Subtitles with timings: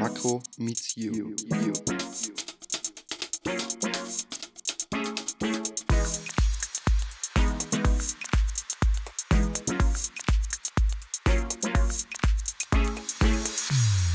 [0.00, 1.36] Makro meets you.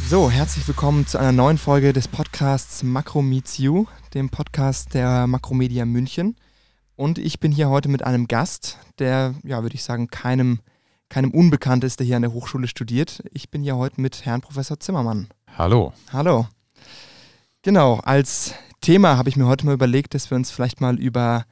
[0.08, 5.28] So, herzlich willkommen zu einer neuen Folge des Podcasts Makro Meets You, dem Podcast der
[5.28, 6.36] Makromedia München.
[6.96, 10.62] Und ich bin hier heute mit einem Gast, der, ja, würde ich sagen, keinem,
[11.10, 13.22] keinem unbekannt ist, der hier an der Hochschule studiert.
[13.34, 15.28] Ich bin hier heute mit Herrn Professor Zimmermann.
[15.58, 15.94] Hallo.
[16.12, 16.48] Hallo.
[17.62, 21.46] Genau, als Thema habe ich mir heute mal überlegt, dass wir uns vielleicht mal über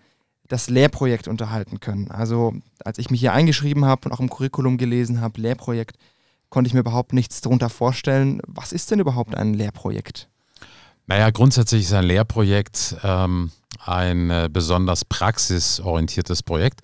[0.50, 2.12] das Lehrprojekt unterhalten können.
[2.12, 2.54] Also,
[2.84, 5.98] als ich mich hier eingeschrieben habe und auch im Curriculum gelesen habe, Lehrprojekt,
[6.50, 8.42] konnte ich mir überhaupt nichts darunter vorstellen.
[8.46, 10.28] Was ist denn überhaupt ein Lehrprojekt?
[11.08, 13.52] Naja, grundsätzlich ist ein Lehrprojekt ähm,
[13.86, 16.82] ein äh, besonders praxisorientiertes Projekt,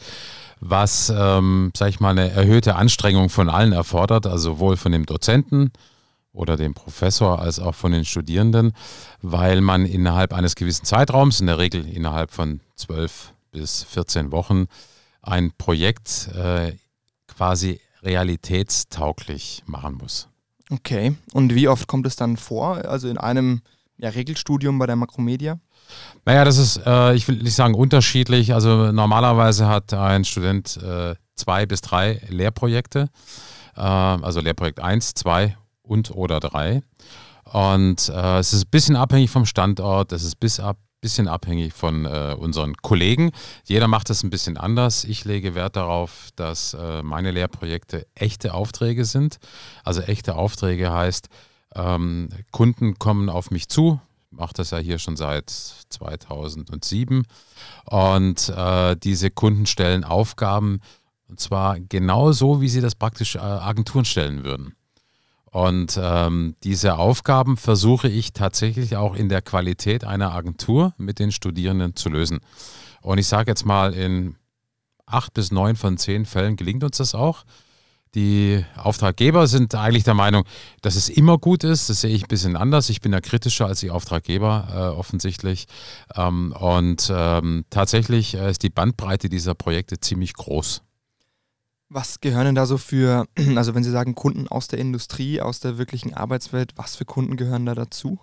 [0.62, 5.05] was, ähm, sag ich mal, eine erhöhte Anstrengung von allen erfordert, also sowohl von dem
[5.05, 5.72] Dozenten
[6.32, 8.74] oder dem Professor als auch von den Studierenden,
[9.22, 14.66] weil man innerhalb eines gewissen Zeitraums, in der Regel innerhalb von zwölf bis 14 Wochen,
[15.21, 16.74] ein Projekt äh,
[17.27, 20.27] quasi realitätstauglich machen muss.
[20.70, 22.86] Okay, und wie oft kommt es dann vor?
[22.86, 23.62] Also in einem
[23.98, 25.60] ja, Regelstudium bei der Makromedia?
[26.26, 28.54] Naja, das ist, äh, ich will nicht sagen unterschiedlich.
[28.54, 33.10] Also normalerweise hat ein Student äh, zwei bis drei Lehrprojekte.
[33.76, 35.58] Äh, also Lehrprojekt 1, 2
[35.90, 36.82] und oder 3.
[37.51, 41.73] Und äh, es ist ein bisschen abhängig vom Standort, es ist bis ab, bisschen abhängig
[41.73, 43.31] von äh, unseren Kollegen.
[43.63, 45.05] Jeder macht das ein bisschen anders.
[45.05, 49.37] Ich lege Wert darauf, dass äh, meine Lehrprojekte echte Aufträge sind.
[49.84, 51.29] Also echte Aufträge heißt,
[51.76, 57.26] ähm, Kunden kommen auf mich zu, mache das ja hier schon seit 2007
[57.85, 60.81] und äh, diese Kunden stellen Aufgaben
[61.29, 64.75] und zwar genau so, wie sie das praktisch äh, Agenturen stellen würden.
[65.52, 71.31] Und ähm, diese Aufgaben versuche ich tatsächlich auch in der Qualität einer Agentur mit den
[71.31, 72.40] Studierenden zu lösen.
[73.02, 74.36] Und ich sage jetzt mal, in
[75.06, 77.44] acht bis neun von zehn Fällen gelingt uns das auch.
[78.16, 80.44] Die Auftraggeber sind eigentlich der Meinung,
[80.82, 81.90] dass es immer gut ist.
[81.90, 82.90] Das sehe ich ein bisschen anders.
[82.90, 85.68] Ich bin da kritischer als die Auftraggeber äh, offensichtlich.
[86.16, 90.82] Ähm, und ähm, tatsächlich äh, ist die Bandbreite dieser Projekte ziemlich groß.
[91.92, 95.60] Was gehören denn da so für, also wenn Sie sagen Kunden aus der Industrie, aus
[95.60, 98.20] der wirklichen Arbeitswelt, was für Kunden gehören da dazu?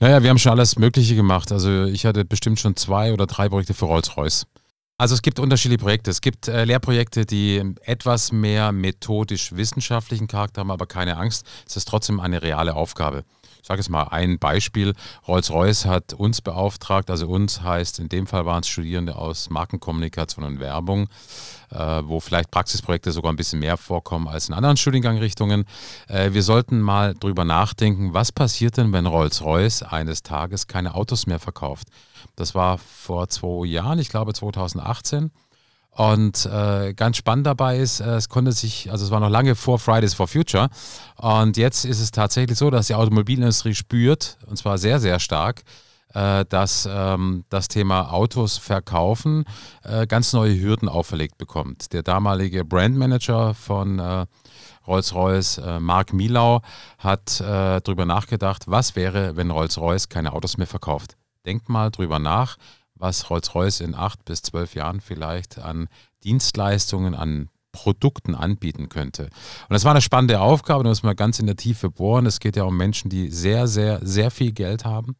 [0.00, 1.52] Naja, wir haben schon alles Mögliche gemacht.
[1.52, 4.46] Also ich hatte bestimmt schon zwei oder drei Projekte für Rolls-Royce.
[4.96, 6.12] Also es gibt unterschiedliche Projekte.
[6.12, 11.88] Es gibt äh, Lehrprojekte, die etwas mehr methodisch-wissenschaftlichen Charakter haben, aber keine Angst, es ist
[11.88, 13.24] trotzdem eine reale Aufgabe.
[13.60, 14.92] Ich sage jetzt mal ein Beispiel.
[15.26, 20.44] Rolls-Royce hat uns beauftragt, also uns heißt, in dem Fall waren es Studierende aus Markenkommunikation
[20.44, 21.08] und Werbung,
[21.70, 25.64] äh, wo vielleicht Praxisprojekte sogar ein bisschen mehr vorkommen als in anderen Studiengangrichtungen.
[26.08, 31.26] Äh, wir sollten mal drüber nachdenken, was passiert denn, wenn Rolls-Royce eines Tages keine Autos
[31.26, 31.88] mehr verkauft?
[32.36, 34.32] Das war vor zwei Jahren, ich glaube
[34.84, 35.30] 2018.
[35.96, 39.54] Und äh, ganz spannend dabei ist, äh, es konnte sich, also es war noch lange
[39.54, 40.68] vor Fridays for Future.
[41.16, 45.62] Und jetzt ist es tatsächlich so, dass die Automobilindustrie spürt, und zwar sehr, sehr stark,
[46.12, 49.44] äh, dass ähm, das Thema Autos verkaufen
[49.84, 51.92] äh, ganz neue Hürden auferlegt bekommt.
[51.92, 54.26] Der damalige Brandmanager von äh,
[54.88, 56.60] Rolls-Royce, äh, Mark Milau,
[56.98, 61.16] hat darüber nachgedacht, was wäre, wenn Rolls-Royce keine Autos mehr verkauft.
[61.46, 62.56] Denkt mal drüber nach,
[63.04, 65.88] was Rolls-Royce in acht bis zwölf Jahren vielleicht an
[66.24, 69.24] Dienstleistungen, an Produkten anbieten könnte.
[69.24, 72.24] Und das war eine spannende Aufgabe, da muss man ganz in der Tiefe bohren.
[72.24, 75.16] Es geht ja um Menschen, die sehr, sehr, sehr viel Geld haben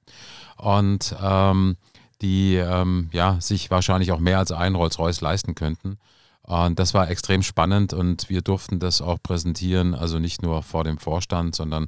[0.57, 1.77] und ähm,
[2.23, 5.99] die ähm, ja, sich wahrscheinlich auch mehr als einen Rolls-Royce leisten könnten.
[6.47, 10.85] Und das war extrem spannend und wir durften das auch präsentieren, also nicht nur vor
[10.85, 11.87] dem Vorstand, sondern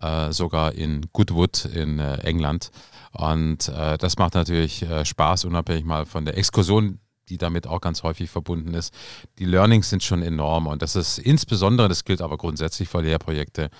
[0.00, 2.70] äh, sogar in Goodwood in äh, England.
[3.12, 7.80] Und äh, das macht natürlich äh, Spaß, unabhängig mal von der Exkursion, die damit auch
[7.80, 8.92] ganz häufig verbunden ist.
[9.38, 13.70] Die Learnings sind schon enorm und das ist insbesondere, das gilt aber grundsätzlich für Lehrprojekte,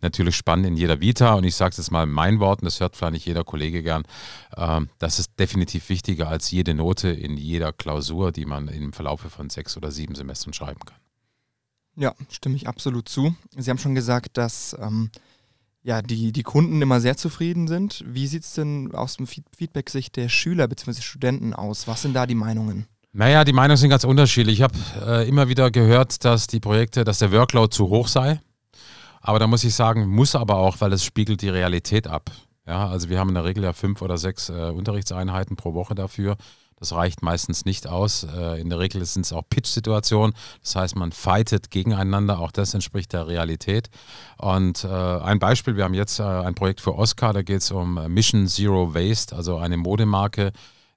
[0.00, 1.34] natürlich spannend in jeder Vita.
[1.34, 3.82] Und ich sage es jetzt mal in meinen Worten, das hört vielleicht nicht jeder Kollege
[3.82, 4.04] gern.
[4.56, 9.30] Äh, das ist definitiv wichtiger als jede Note in jeder Klausur, die man im Verlaufe
[9.30, 10.98] von sechs oder sieben Semestern schreiben kann.
[11.96, 13.34] Ja, stimme ich absolut zu.
[13.56, 15.10] Sie haben schon gesagt, dass ähm,
[15.86, 18.04] ja, die, die Kunden immer sehr zufrieden sind.
[18.06, 21.00] Wie sieht es denn aus dem Feedback-Sicht der Schüler bzw.
[21.00, 21.86] Studenten aus?
[21.86, 22.86] Was sind da die Meinungen?
[23.18, 24.58] Naja, die Meinungen sind ganz unterschiedlich.
[24.58, 24.74] Ich habe
[25.06, 28.42] äh, immer wieder gehört, dass die Projekte, dass der Workload zu hoch sei.
[29.22, 32.30] Aber da muss ich sagen, muss aber auch, weil es spiegelt die Realität ab.
[32.66, 35.94] Ja, also wir haben in der Regel ja fünf oder sechs äh, Unterrichtseinheiten pro Woche
[35.94, 36.36] dafür
[36.78, 38.24] Das reicht meistens nicht aus.
[38.24, 40.36] Äh, in der Regel sind es auch Pitch-Situationen.
[40.62, 42.38] Das heißt, man fightet gegeneinander.
[42.38, 43.88] Auch das entspricht der Realität.
[44.36, 47.70] Und äh, ein Beispiel, wir haben jetzt äh, ein Projekt für Oscar, da geht es
[47.70, 50.52] um Mission Zero Waste, also eine Modemarke,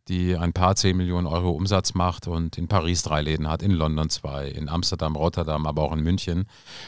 [0.10, 3.72] die ein paar 10 Millionen Euro Umsatz macht und in Paris drei Läden hat, in
[3.72, 6.48] London zwei, in Amsterdam, Rotterdam, aber auch in München.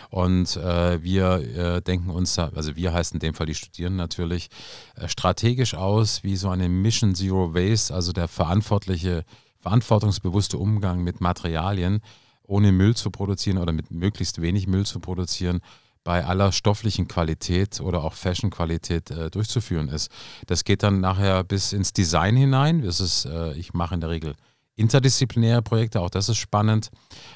[0.10, 4.50] Und äh, wir äh, denken uns, also wir heißen in dem Fall die Studierenden natürlich,
[4.96, 9.24] äh, strategisch aus, wie so eine Mission Zero Waste, also der verantwortliche,
[9.60, 12.02] verantwortungsbewusste Umgang mit Materialien,
[12.44, 15.62] ohne Müll zu produzieren oder mit möglichst wenig Müll zu produzieren
[16.04, 20.12] bei aller stofflichen Qualität oder auch Fashion-Qualität äh, durchzuführen ist.
[20.48, 22.82] Das geht dann nachher bis ins Design hinein.
[22.82, 24.36] Das ist, äh, ich mache in der Regel
[24.76, 26.92] interdisziplinäre Projekte, auch das ist spannend,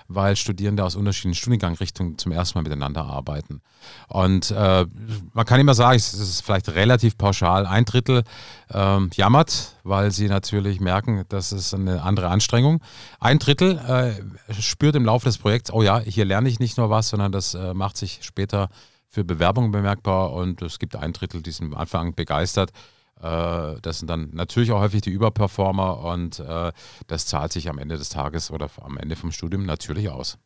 [0.07, 3.61] weil Studierende aus unterschiedlichen Studiengangrichtungen zum ersten Mal miteinander arbeiten.
[4.07, 4.85] Und äh,
[5.33, 8.23] man kann immer sagen, es ist vielleicht relativ pauschal, ein Drittel
[8.71, 12.81] ähm, jammert, weil sie natürlich merken, das ist eine andere Anstrengung.
[13.19, 16.89] Ein Drittel äh, spürt im Laufe des Projekts, oh ja, hier lerne ich nicht nur
[16.89, 18.69] was, sondern das äh, macht sich später
[19.09, 23.99] für Bewerbungen bemerkbar und es gibt ein Drittel, die sind am Anfang begeistert äh, das
[23.99, 26.71] sind dann natürlich auch häufig die Überperformer und äh,
[27.07, 30.37] das zahlt sich am Ende des Tages oder am Ende vom Studium natürlich aus.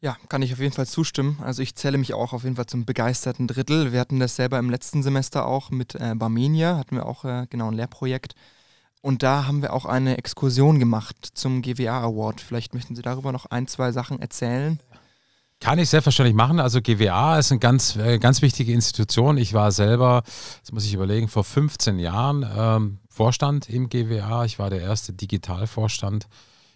[0.00, 1.38] Ja, kann ich auf jeden Fall zustimmen.
[1.44, 3.92] Also ich zähle mich auch auf jeden Fall zum begeisterten Drittel.
[3.92, 7.46] Wir hatten das selber im letzten Semester auch mit äh, Barmenia, hatten wir auch äh,
[7.48, 8.34] genau ein Lehrprojekt.
[9.00, 12.40] Und da haben wir auch eine Exkursion gemacht zum GWA Award.
[12.40, 14.80] Vielleicht möchten Sie darüber noch ein, zwei Sachen erzählen.
[15.62, 16.58] Kann ich selbstverständlich machen.
[16.58, 19.36] Also GWA ist eine ganz, äh, ganz wichtige Institution.
[19.38, 20.24] Ich war selber,
[20.60, 24.44] das muss ich überlegen, vor 15 Jahren ähm, Vorstand im GWA.
[24.44, 26.26] Ich war der erste Digitalvorstand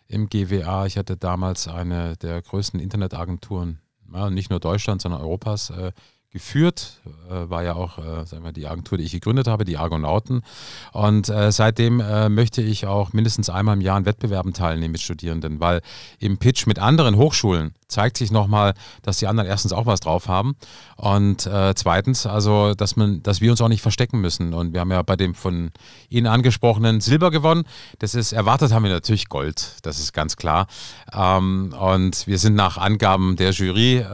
[0.07, 0.87] im GWA.
[0.87, 3.81] Ich hatte damals eine der größten Internetagenturen,
[4.15, 5.91] ja, nicht nur Deutschlands, sondern Europas, äh,
[6.37, 7.01] geführt,
[7.31, 10.43] äh, war ja auch äh, sagen wir, die Agentur, die ich gegründet habe, die Argonauten.
[10.93, 11.97] Und äh, seitdem
[12.29, 15.81] möchte ich auch mindestens einmal im Jahr an Wettbewerben teilnehmen mit Studierenden, weil
[16.19, 20.29] im Pitch mit anderen Hochschulen zeigt sich nochmal, dass die anderen erstens auch was drauf
[20.29, 20.57] haben
[20.97, 24.53] und zweitens, also dass man, dass wir uns auch nicht verstecken müssen.
[24.55, 25.71] Und wir haben ja bei dem von
[26.09, 27.65] Ihnen angesprochenen Silber gewonnen.
[28.01, 30.67] Das ist erwartet haben wir natürlich Gold, das ist ganz klar.
[31.13, 34.05] Ähm, und wir sind nach Angaben der Jury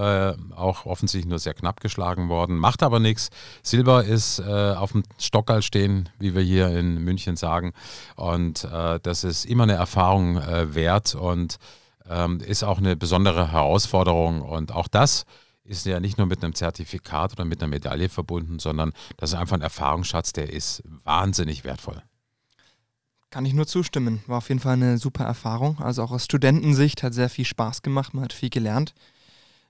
[0.54, 3.30] auch offensichtlich nur sehr knapp geschlagen worden, macht aber nichts.
[3.62, 7.72] Silber ist äh, auf dem Stockerl stehen, wie wir hier in München sagen.
[8.16, 11.56] Und äh, das ist immer eine Erfahrung äh, wert und
[12.08, 14.42] ähm, ist auch eine besondere Herausforderung.
[14.42, 15.24] Und auch das
[15.64, 19.38] ist ja nicht nur mit einem Zertifikat oder mit einer Medaille verbunden, sondern das ist
[19.38, 22.02] einfach ein Erfahrungsschatz, der ist wahnsinnig wertvoll.
[23.30, 24.22] Kann ich nur zustimmen.
[24.26, 25.78] War auf jeden Fall eine super Erfahrung.
[25.78, 28.92] Also auch aus Studentensicht hat sehr viel Spaß gemacht, man hat viel gelernt.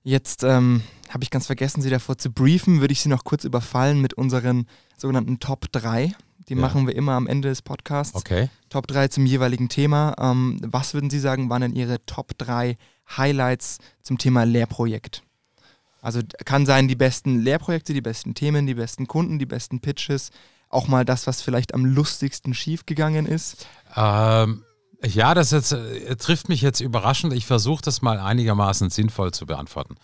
[0.05, 2.81] Jetzt ähm, habe ich ganz vergessen, Sie davor zu briefen.
[2.81, 4.67] Würde ich Sie noch kurz überfallen mit unseren
[4.97, 6.13] sogenannten Top 3.
[6.49, 6.61] Die ja.
[6.61, 8.17] machen wir immer am Ende des Podcasts.
[8.17, 8.49] Okay.
[8.69, 10.15] Top 3 zum jeweiligen Thema.
[10.19, 12.77] Ähm, was würden Sie sagen, waren denn Ihre Top 3
[13.17, 15.23] Highlights zum Thema Lehrprojekt?
[16.01, 20.31] Also kann sein, die besten Lehrprojekte, die besten Themen, die besten Kunden, die besten Pitches.
[20.69, 23.67] Auch mal das, was vielleicht am lustigsten schiefgegangen ist.
[23.95, 24.65] Ähm,
[25.05, 27.33] ja, das jetzt, äh, trifft mich jetzt überraschend.
[27.33, 29.97] Ich versuche das mal einigermaßen sinnvoll zu beantworten.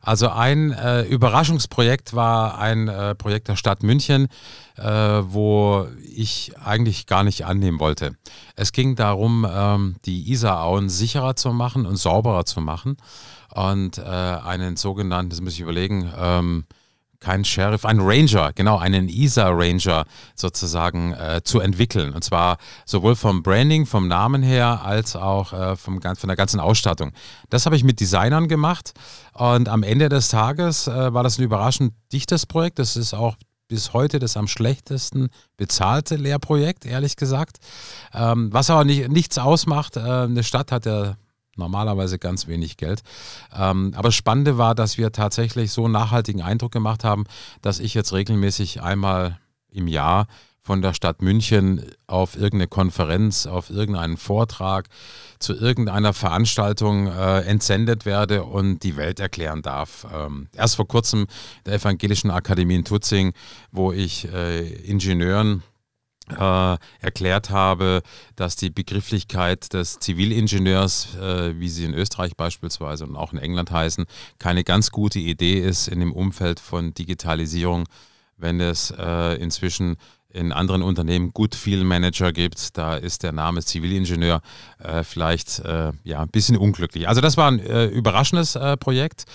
[0.00, 4.28] Also ein äh, Überraschungsprojekt war ein äh, Projekt der Stadt München,
[4.76, 8.16] äh, wo ich eigentlich gar nicht annehmen wollte.
[8.54, 12.96] Es ging darum, ähm, die Isarauen sicherer zu machen und sauberer zu machen
[13.54, 16.64] und äh, einen sogenannten, das muss ich überlegen, ähm,
[17.22, 22.12] kein Sheriff, ein Ranger, genau, einen ISA Ranger sozusagen äh, zu entwickeln.
[22.12, 26.60] Und zwar sowohl vom Branding, vom Namen her, als auch äh, vom, von der ganzen
[26.60, 27.12] Ausstattung.
[27.48, 28.92] Das habe ich mit Designern gemacht
[29.32, 32.78] und am Ende des Tages äh, war das ein überraschend dichtes Projekt.
[32.78, 33.36] Das ist auch
[33.68, 37.56] bis heute das am schlechtesten bezahlte Lehrprojekt, ehrlich gesagt.
[38.12, 39.96] Ähm, was aber nicht, nichts ausmacht.
[39.96, 41.16] Äh, eine Stadt hat ja
[41.56, 43.02] normalerweise ganz wenig Geld.
[43.54, 47.24] Ähm, aber das Spannende war, dass wir tatsächlich so einen nachhaltigen Eindruck gemacht haben,
[47.60, 49.38] dass ich jetzt regelmäßig einmal
[49.70, 50.26] im Jahr
[50.64, 54.88] von der Stadt München auf irgendeine Konferenz, auf irgendeinen Vortrag,
[55.40, 60.06] zu irgendeiner Veranstaltung äh, entsendet werde und die Welt erklären darf.
[60.14, 61.26] Ähm, erst vor kurzem
[61.66, 63.32] der Evangelischen Akademie in Tutzing,
[63.72, 65.64] wo ich äh, Ingenieuren
[66.30, 68.02] äh, erklärt habe,
[68.36, 73.70] dass die Begrifflichkeit des Zivilingenieurs, äh, wie sie in Österreich beispielsweise und auch in England
[73.70, 74.06] heißen,
[74.38, 77.88] keine ganz gute Idee ist in dem Umfeld von Digitalisierung,
[78.36, 79.96] wenn es äh, inzwischen
[80.32, 84.40] in anderen Unternehmen gut viel Manager gibt, da ist der Name Zivilingenieur
[84.78, 87.06] äh, vielleicht äh, ja, ein bisschen unglücklich.
[87.06, 89.26] Also das war ein äh, überraschendes äh, Projekt.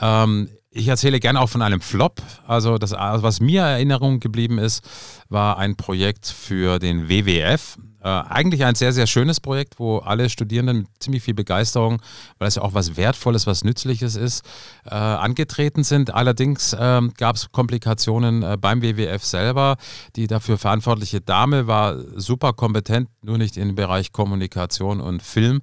[0.00, 2.20] Ähm, ich erzähle gerne auch von einem Flop.
[2.46, 4.84] Also das, was mir Erinnerung geblieben ist,
[5.28, 7.78] war ein Projekt für den WWF.
[8.04, 12.02] Äh, eigentlich ein sehr, sehr schönes Projekt, wo alle Studierenden mit ziemlich viel Begeisterung,
[12.38, 14.44] weil es ja auch was Wertvolles, was Nützliches ist,
[14.84, 16.12] äh, angetreten sind.
[16.12, 19.78] Allerdings ähm, gab es Komplikationen äh, beim WWF selber.
[20.16, 25.62] Die dafür verantwortliche Dame war super kompetent, nur nicht im Bereich Kommunikation und Film.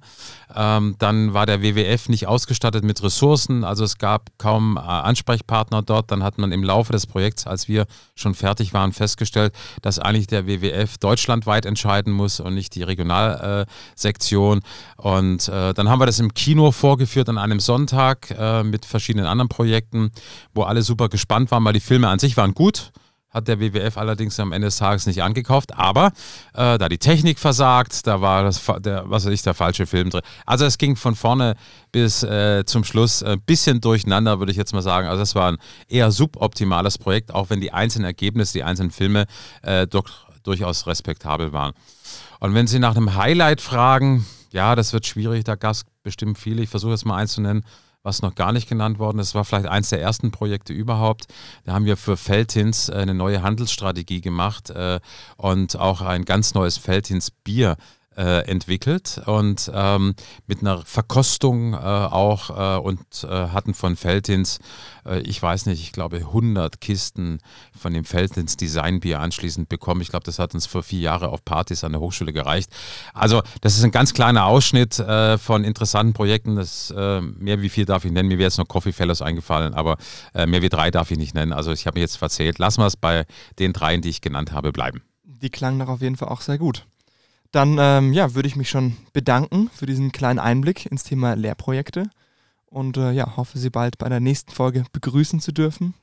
[0.52, 5.82] Ähm, dann war der WWF nicht ausgestattet mit Ressourcen, also es gab kaum äh, Ansprechpartner
[5.82, 6.10] dort.
[6.10, 10.26] Dann hat man im Laufe des Projekts, als wir schon fertig waren, festgestellt, dass eigentlich
[10.26, 14.58] der WWF deutschlandweit entscheiden muss und nicht die Regionalsektion.
[14.58, 18.84] Äh, und äh, dann haben wir das im Kino vorgeführt an einem Sonntag äh, mit
[18.84, 20.10] verschiedenen anderen Projekten,
[20.54, 22.92] wo alle super gespannt waren, weil die Filme an sich waren gut
[23.32, 25.74] hat der WWF allerdings am Ende des Tages nicht angekauft.
[25.76, 26.12] Aber
[26.54, 30.10] äh, da die Technik versagt, da war das, der, was weiß ich, der falsche Film
[30.10, 30.22] drin.
[30.44, 31.56] Also es ging von vorne
[31.90, 35.08] bis äh, zum Schluss ein bisschen durcheinander, würde ich jetzt mal sagen.
[35.08, 35.58] Also es war ein
[35.88, 39.26] eher suboptimales Projekt, auch wenn die einzelnen Ergebnisse, die einzelnen Filme
[39.62, 40.10] äh, doch,
[40.42, 41.72] durchaus respektabel waren.
[42.40, 46.38] Und wenn Sie nach einem Highlight fragen, ja, das wird schwierig, da gab es bestimmt
[46.38, 46.62] viele.
[46.62, 47.64] Ich versuche jetzt mal eins zu nennen
[48.02, 49.28] was noch gar nicht genannt worden ist.
[49.28, 51.26] Das war vielleicht eins der ersten Projekte überhaupt.
[51.64, 55.00] Da haben wir für Feldhins äh, eine neue Handelsstrategie gemacht äh,
[55.36, 57.76] und auch ein ganz neues Feldhins Bier
[58.16, 60.14] äh, entwickelt und ähm,
[60.46, 64.58] mit einer Verkostung äh, auch äh, und äh, hatten von Feldins,
[65.06, 67.40] äh, ich weiß nicht, ich glaube 100 Kisten
[67.78, 70.00] von dem Feldins Designbier anschließend bekommen.
[70.00, 72.70] Ich glaube, das hat uns vor vier Jahren auf Partys an der Hochschule gereicht.
[73.14, 76.56] Also das ist ein ganz kleiner Ausschnitt von interessanten Projekten.
[76.56, 78.28] Das, mehr wie vier darf ich nennen.
[78.28, 79.96] Mir wäre jetzt noch Coffee Fellows eingefallen, aber
[80.34, 81.52] mehr wie drei darf ich nicht nennen.
[81.52, 82.58] Also ich habe mich jetzt verzählt.
[82.58, 83.24] Lassen wir es bei
[83.58, 85.02] den dreien, die ich genannt habe, bleiben.
[85.24, 86.86] Die klangen doch auf jeden Fall auch sehr gut.
[87.52, 92.10] Dann ähm, ja, würde ich mich schon bedanken für diesen kleinen Einblick ins Thema Lehrprojekte
[92.66, 95.94] und äh, ja, hoffe, Sie bald bei der nächsten Folge begrüßen zu dürfen.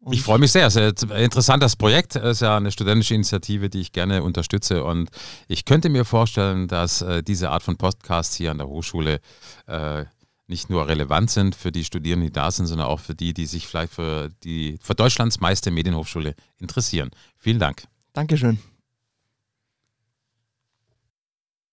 [0.00, 0.66] Und ich freue mich sehr.
[0.66, 2.16] Es ist ein interessantes Projekt.
[2.16, 4.84] Es ist ja eine studentische Initiative, die ich gerne unterstütze.
[4.84, 5.08] Und
[5.48, 9.20] ich könnte mir vorstellen, dass äh, diese Art von Podcasts hier an der Hochschule
[9.66, 10.04] äh,
[10.46, 13.46] nicht nur relevant sind für die Studierenden, die da sind, sondern auch für die, die
[13.46, 17.10] sich vielleicht für die für Deutschlands meiste Medienhochschule interessieren.
[17.38, 17.84] Vielen Dank.
[18.12, 18.58] Dankeschön.